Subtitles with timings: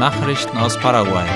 [0.00, 1.26] Nachrichten aus Paraguay.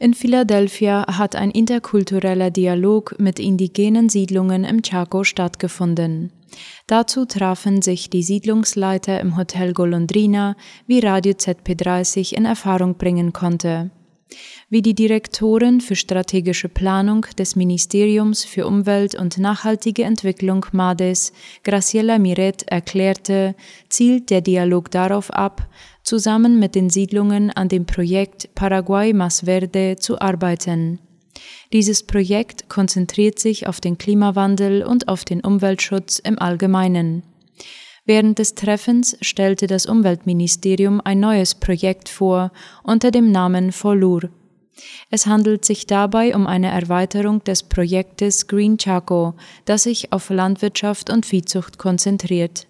[0.00, 6.32] In Philadelphia hat ein interkultureller Dialog mit indigenen Siedlungen im Chaco stattgefunden.
[6.88, 10.56] Dazu trafen sich die Siedlungsleiter im Hotel Golondrina,
[10.88, 13.92] wie Radio ZP30 in Erfahrung bringen konnte.
[14.68, 22.18] Wie die Direktorin für strategische Planung des Ministeriums für Umwelt und nachhaltige Entwicklung MADES, Graciela
[22.18, 23.54] Miret, erklärte,
[23.88, 25.68] zielt der Dialog darauf ab,
[26.02, 30.98] zusammen mit den Siedlungen an dem Projekt Paraguay Más Verde zu arbeiten.
[31.72, 37.22] Dieses Projekt konzentriert sich auf den Klimawandel und auf den Umweltschutz im Allgemeinen.
[38.06, 42.52] Während des Treffens stellte das Umweltministerium ein neues Projekt vor
[42.84, 44.30] unter dem Namen Folur.
[45.10, 51.10] Es handelt sich dabei um eine Erweiterung des Projektes Green Chaco, das sich auf Landwirtschaft
[51.10, 52.68] und Viehzucht konzentriert.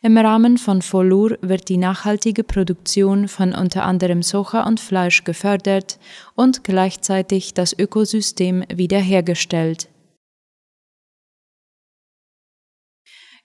[0.00, 5.98] Im Rahmen von Folur wird die nachhaltige Produktion von unter anderem Soja und Fleisch gefördert
[6.36, 9.88] und gleichzeitig das Ökosystem wiederhergestellt.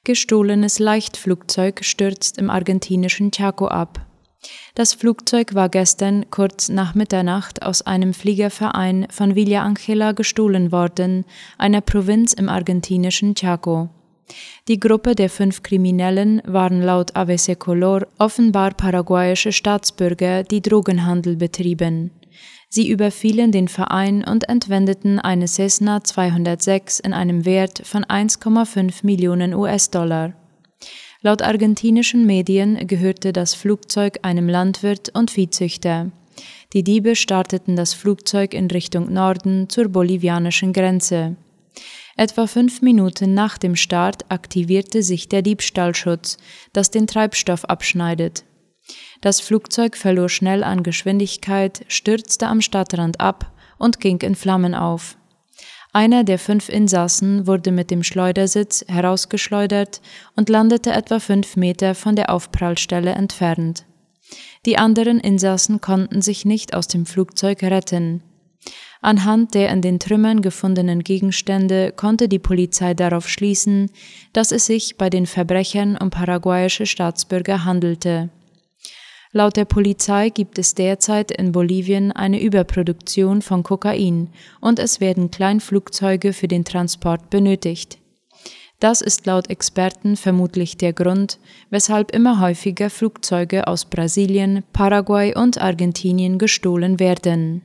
[0.04, 4.06] Gestohlenes Leichtflugzeug stürzt im argentinischen Chaco ab.
[4.74, 11.26] Das Flugzeug war gestern kurz nach Mitternacht aus einem Fliegerverein von Villa Angela gestohlen worden,
[11.58, 13.90] einer Provinz im argentinischen Chaco.
[14.68, 22.12] Die Gruppe der fünf Kriminellen waren laut ABC Color offenbar paraguayische Staatsbürger, die Drogenhandel betrieben.
[22.72, 29.56] Sie überfielen den Verein und entwendeten eine Cessna 206 in einem Wert von 1,5 Millionen
[29.56, 30.34] US-Dollar.
[31.22, 36.12] Laut argentinischen Medien gehörte das Flugzeug einem Landwirt und Viehzüchter.
[36.72, 41.36] Die Diebe starteten das Flugzeug in Richtung Norden zur bolivianischen Grenze.
[42.16, 46.38] Etwa fünf Minuten nach dem Start aktivierte sich der Diebstahlschutz,
[46.72, 48.44] das den Treibstoff abschneidet.
[49.22, 55.18] Das Flugzeug verlor schnell an Geschwindigkeit, stürzte am Stadtrand ab und ging in Flammen auf.
[55.92, 60.02] Einer der fünf Insassen wurde mit dem Schleudersitz herausgeschleudert
[60.36, 63.86] und landete etwa fünf Meter von der Aufprallstelle entfernt.
[64.66, 68.22] Die anderen Insassen konnten sich nicht aus dem Flugzeug retten.
[69.02, 73.90] Anhand der in den Trümmern gefundenen Gegenstände konnte die Polizei darauf schließen,
[74.34, 78.30] dass es sich bei den Verbrechern um paraguayische Staatsbürger handelte.
[79.32, 84.30] Laut der Polizei gibt es derzeit in Bolivien eine Überproduktion von Kokain
[84.60, 88.00] und es werden Kleinflugzeuge für den Transport benötigt.
[88.80, 91.38] Das ist laut Experten vermutlich der Grund,
[91.70, 97.62] weshalb immer häufiger Flugzeuge aus Brasilien, Paraguay und Argentinien gestohlen werden.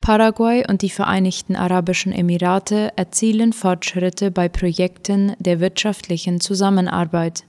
[0.00, 7.44] Paraguay und die Vereinigten Arabischen Emirate erzielen Fortschritte bei Projekten der wirtschaftlichen Zusammenarbeit.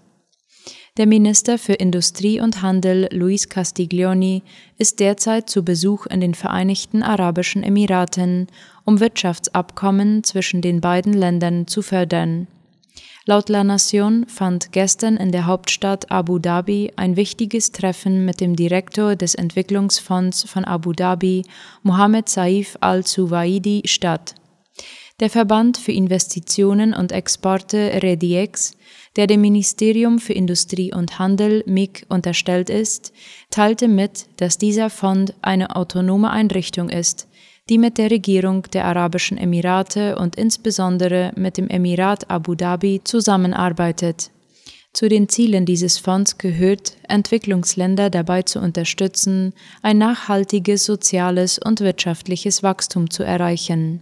[0.98, 4.44] Der Minister für Industrie und Handel Luis Castiglioni
[4.78, 8.48] ist derzeit zu Besuch in den Vereinigten Arabischen Emiraten,
[8.86, 12.48] um Wirtschaftsabkommen zwischen den beiden Ländern zu fördern.
[13.26, 18.56] Laut La Nation fand gestern in der Hauptstadt Abu Dhabi ein wichtiges Treffen mit dem
[18.56, 21.44] Direktor des Entwicklungsfonds von Abu Dhabi,
[21.84, 24.36] Mohammed Saif al-Suwaidi, statt.
[25.22, 28.76] Der Verband für Investitionen und Exporte REDIEX,
[29.16, 33.14] der dem Ministerium für Industrie und Handel MIG unterstellt ist,
[33.50, 37.30] teilte mit, dass dieser Fonds eine autonome Einrichtung ist,
[37.70, 44.32] die mit der Regierung der Arabischen Emirate und insbesondere mit dem Emirat Abu Dhabi zusammenarbeitet.
[44.92, 52.64] Zu den Zielen dieses Fonds gehört, Entwicklungsländer dabei zu unterstützen, ein nachhaltiges soziales und wirtschaftliches
[52.64, 54.02] Wachstum zu erreichen.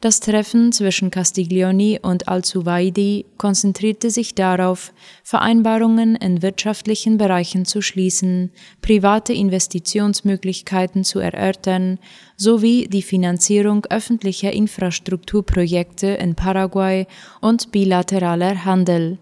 [0.00, 8.50] Das Treffen zwischen Castiglioni und Al-Suwaidi konzentrierte sich darauf, Vereinbarungen in wirtschaftlichen Bereichen zu schließen,
[8.80, 11.98] private Investitionsmöglichkeiten zu erörtern
[12.36, 17.06] sowie die Finanzierung öffentlicher Infrastrukturprojekte in Paraguay
[17.42, 19.18] und bilateraler Handel.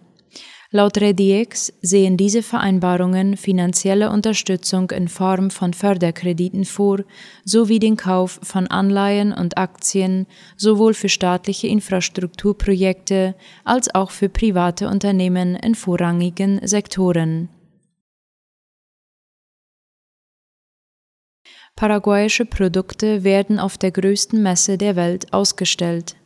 [0.70, 7.04] Laut REDIEX sehen diese Vereinbarungen finanzielle Unterstützung in Form von Förderkrediten vor,
[7.42, 10.26] sowie den Kauf von Anleihen und Aktien
[10.58, 13.34] sowohl für staatliche Infrastrukturprojekte
[13.64, 17.48] als auch für private Unternehmen in vorrangigen Sektoren.
[21.76, 26.16] Paraguayische Produkte werden auf der größten Messe der Welt ausgestellt.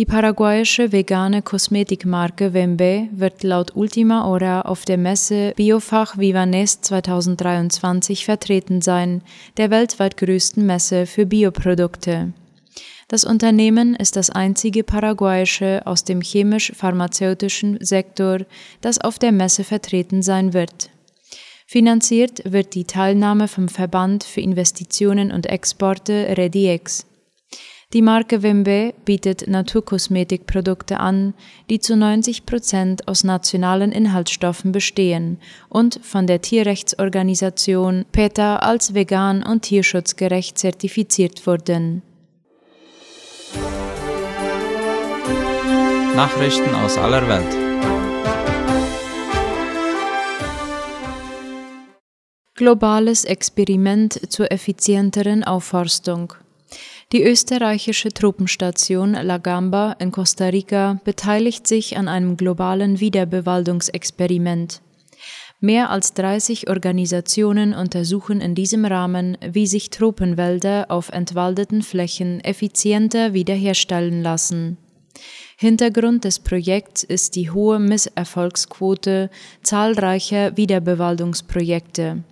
[0.00, 8.24] Die paraguayische vegane Kosmetikmarke Wembe wird laut Ultima Hora auf der Messe Biofach Vivanest 2023
[8.24, 9.20] vertreten sein,
[9.58, 12.32] der weltweit größten Messe für Bioprodukte.
[13.08, 18.38] Das Unternehmen ist das einzige paraguayische aus dem chemisch-pharmazeutischen Sektor,
[18.80, 20.88] das auf der Messe vertreten sein wird.
[21.66, 27.04] Finanziert wird die Teilnahme vom Verband für Investitionen und Exporte Rediex.
[27.92, 31.34] Die Marke Wimbe bietet Naturkosmetikprodukte an,
[31.70, 39.42] die zu 90 Prozent aus nationalen Inhaltsstoffen bestehen und von der Tierrechtsorganisation PETA als vegan
[39.42, 42.02] und tierschutzgerecht zertifiziert wurden.
[46.14, 47.70] Nachrichten aus aller Welt.
[52.54, 56.34] Globales Experiment zur effizienteren Aufforstung.
[57.12, 64.80] Die österreichische Truppenstation La Gamba in Costa Rica beteiligt sich an einem globalen Wiederbewaldungsexperiment.
[65.58, 73.34] Mehr als 30 Organisationen untersuchen in diesem Rahmen, wie sich Tropenwälder auf entwaldeten Flächen effizienter
[73.34, 74.76] wiederherstellen lassen.
[75.56, 79.30] Hintergrund des Projekts ist die hohe Misserfolgsquote
[79.64, 82.22] zahlreicher Wiederbewaldungsprojekte.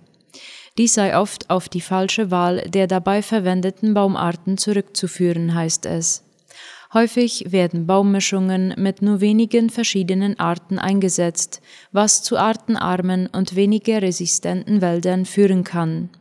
[0.79, 6.23] Dies sei oft auf die falsche Wahl der dabei verwendeten Baumarten zurückzuführen, heißt es.
[6.93, 11.59] Häufig werden Baummischungen mit nur wenigen verschiedenen Arten eingesetzt,
[11.91, 16.11] was zu artenarmen und weniger resistenten Wäldern führen kann.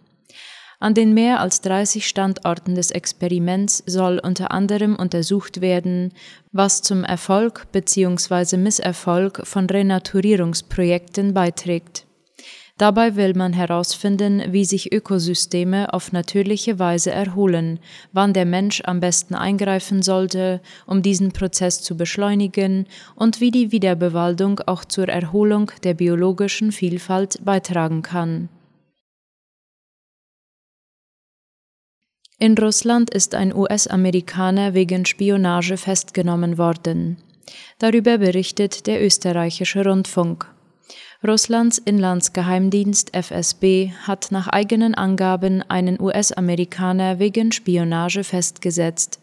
[0.80, 6.12] An den mehr als 30 Standorten des Experiments soll unter anderem untersucht werden,
[6.50, 8.56] was zum Erfolg bzw.
[8.56, 12.07] Misserfolg von Renaturierungsprojekten beiträgt.
[12.78, 17.80] Dabei will man herausfinden, wie sich Ökosysteme auf natürliche Weise erholen,
[18.12, 22.86] wann der Mensch am besten eingreifen sollte, um diesen Prozess zu beschleunigen
[23.16, 28.48] und wie die Wiederbewaldung auch zur Erholung der biologischen Vielfalt beitragen kann.
[32.38, 37.16] In Russland ist ein US-Amerikaner wegen Spionage festgenommen worden.
[37.80, 40.48] Darüber berichtet der österreichische Rundfunk.
[41.26, 49.18] Russlands Inlandsgeheimdienst FSB hat nach eigenen Angaben einen US-Amerikaner wegen Spionage festgesetzt.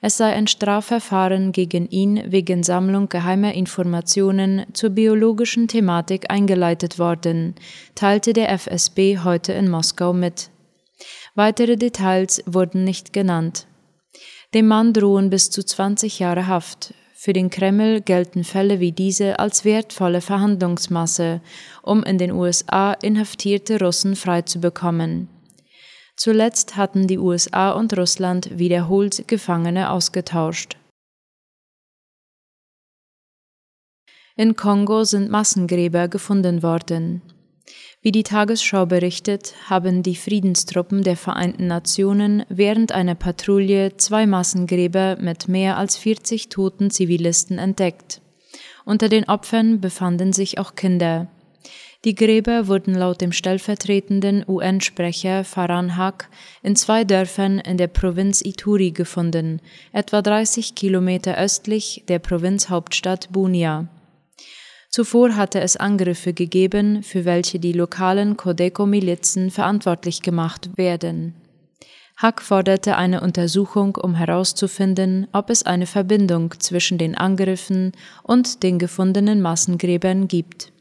[0.00, 7.56] Es sei ein Strafverfahren gegen ihn wegen Sammlung geheimer Informationen zur biologischen Thematik eingeleitet worden,
[7.96, 10.50] teilte der FSB heute in Moskau mit.
[11.34, 13.66] Weitere Details wurden nicht genannt.
[14.54, 16.94] Dem Mann drohen bis zu 20 Jahre Haft.
[17.18, 21.40] Für den Kreml gelten Fälle wie diese als wertvolle Verhandlungsmasse,
[21.82, 25.28] um in den USA inhaftierte Russen freizubekommen.
[26.14, 30.76] Zuletzt hatten die USA und Russland wiederholt Gefangene ausgetauscht.
[34.36, 37.22] In Kongo sind Massengräber gefunden worden.
[38.06, 45.16] Wie die Tagesschau berichtet, haben die Friedenstruppen der Vereinten Nationen während einer Patrouille zwei Massengräber
[45.20, 48.20] mit mehr als 40 toten Zivilisten entdeckt.
[48.84, 51.26] Unter den Opfern befanden sich auch Kinder.
[52.04, 56.28] Die Gräber wurden laut dem stellvertretenden UN-Sprecher Farhan Haq
[56.62, 59.60] in zwei Dörfern in der Provinz Ituri gefunden,
[59.92, 63.88] etwa 30 Kilometer östlich der Provinzhauptstadt Bunia.
[64.96, 71.34] Zuvor hatte es Angriffe gegeben, für welche die lokalen Codeco-Milizen verantwortlich gemacht werden.
[72.16, 78.78] Hack forderte eine Untersuchung, um herauszufinden, ob es eine Verbindung zwischen den Angriffen und den
[78.78, 80.72] gefundenen Massengräbern gibt.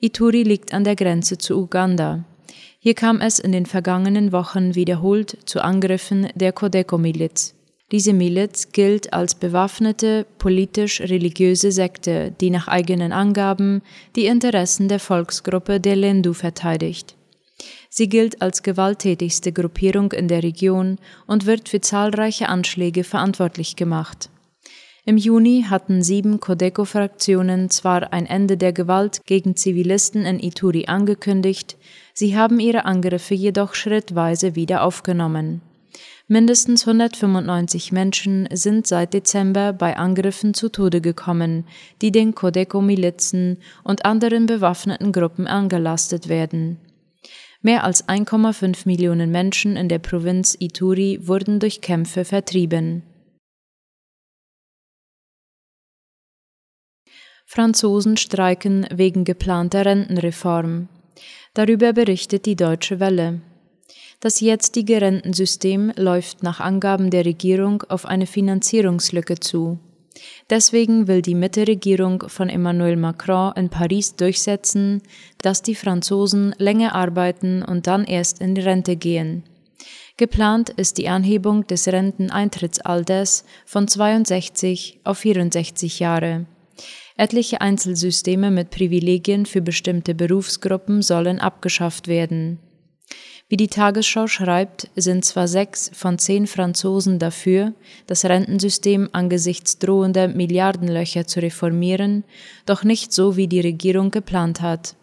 [0.00, 2.24] Ituri liegt an der Grenze zu Uganda.
[2.80, 7.54] Hier kam es in den vergangenen Wochen wiederholt zu Angriffen der Codeco-Miliz.
[7.92, 13.82] Diese Miliz gilt als bewaffnete politisch-religiöse Sekte, die nach eigenen Angaben
[14.16, 17.14] die Interessen der Volksgruppe der Lendu verteidigt.
[17.90, 24.30] Sie gilt als gewalttätigste Gruppierung in der Region und wird für zahlreiche Anschläge verantwortlich gemacht.
[25.06, 31.76] Im Juni hatten sieben Codeco-Fraktionen zwar ein Ende der Gewalt gegen Zivilisten in Ituri angekündigt,
[32.14, 35.60] sie haben ihre Angriffe jedoch schrittweise wieder aufgenommen.
[36.26, 41.66] Mindestens 195 Menschen sind seit Dezember bei Angriffen zu Tode gekommen,
[42.00, 46.78] die den Codeco-Milizen und anderen bewaffneten Gruppen angelastet werden.
[47.60, 53.02] Mehr als 1,5 Millionen Menschen in der Provinz Ituri wurden durch Kämpfe vertrieben.
[57.44, 60.88] Franzosen streiken wegen geplanter Rentenreform.
[61.52, 63.42] Darüber berichtet die Deutsche Welle.
[64.24, 69.78] Das jetzige Rentensystem läuft nach Angaben der Regierung auf eine Finanzierungslücke zu.
[70.48, 75.02] Deswegen will die Mitte-Regierung von Emmanuel Macron in Paris durchsetzen,
[75.42, 79.42] dass die Franzosen länger arbeiten und dann erst in Rente gehen.
[80.16, 86.46] Geplant ist die Anhebung des Renteneintrittsalters von 62 auf 64 Jahre.
[87.18, 92.58] Etliche Einzelsysteme mit Privilegien für bestimmte Berufsgruppen sollen abgeschafft werden.
[93.48, 97.74] Wie die Tagesschau schreibt, sind zwar sechs von zehn Franzosen dafür,
[98.06, 102.24] das Rentensystem angesichts drohender Milliardenlöcher zu reformieren,
[102.64, 104.96] doch nicht so, wie die Regierung geplant hat.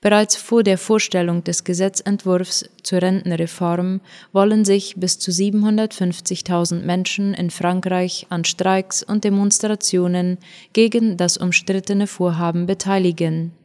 [0.00, 4.00] Bereits vor der Vorstellung des Gesetzentwurfs zur Rentenreform
[4.32, 10.38] wollen sich bis zu 750.000 Menschen in Frankreich an Streiks und Demonstrationen
[10.72, 13.57] gegen das umstrittene Vorhaben beteiligen.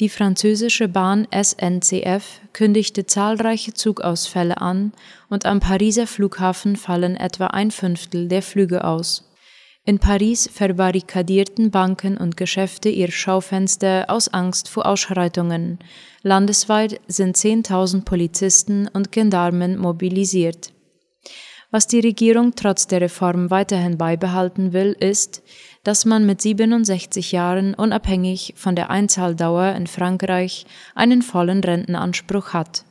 [0.00, 4.92] Die französische Bahn SNCF kündigte zahlreiche Zugausfälle an
[5.28, 9.24] und am Pariser Flughafen fallen etwa ein Fünftel der Flüge aus.
[9.84, 15.80] In Paris verbarrikadierten Banken und Geschäfte ihr Schaufenster aus Angst vor Ausschreitungen.
[16.22, 20.72] Landesweit sind 10.000 Polizisten und Gendarmen mobilisiert.
[21.70, 25.42] Was die Regierung trotz der Reform weiterhin beibehalten will, ist,
[25.88, 32.84] dass man mit 67 Jahren unabhängig von der Einzahldauer in Frankreich einen vollen Rentenanspruch hat.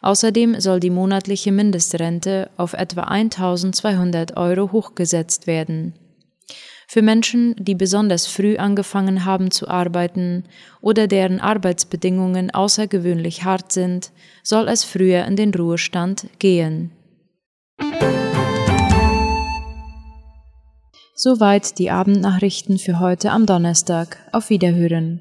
[0.00, 5.94] Außerdem soll die monatliche Mindestrente auf etwa 1200 Euro hochgesetzt werden.
[6.86, 10.44] Für Menschen, die besonders früh angefangen haben zu arbeiten
[10.80, 14.12] oder deren Arbeitsbedingungen außergewöhnlich hart sind,
[14.44, 16.92] soll es früher in den Ruhestand gehen.
[21.22, 24.16] Soweit die Abendnachrichten für heute am Donnerstag.
[24.32, 25.20] Auf Wiederhören.